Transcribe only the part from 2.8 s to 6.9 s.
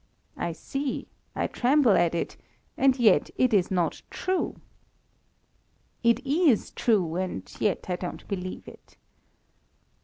yet it is not true. It is